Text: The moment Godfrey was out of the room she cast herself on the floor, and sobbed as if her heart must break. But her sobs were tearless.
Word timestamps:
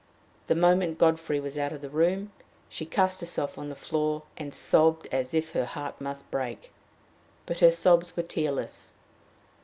The 0.47 0.55
moment 0.55 0.97
Godfrey 0.97 1.39
was 1.39 1.59
out 1.59 1.71
of 1.73 1.81
the 1.81 1.87
room 1.91 2.31
she 2.67 2.87
cast 2.87 3.19
herself 3.19 3.59
on 3.59 3.69
the 3.69 3.75
floor, 3.75 4.23
and 4.35 4.51
sobbed 4.51 5.07
as 5.11 5.31
if 5.35 5.51
her 5.51 5.65
heart 5.65 6.01
must 6.01 6.31
break. 6.31 6.71
But 7.45 7.59
her 7.59 7.69
sobs 7.71 8.17
were 8.17 8.23
tearless. 8.23 8.95